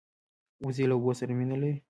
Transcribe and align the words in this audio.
وزې 0.65 0.85
له 0.89 0.93
اوبو 0.95 1.11
سره 1.19 1.31
مینه 1.37 1.55
لري 1.61 1.75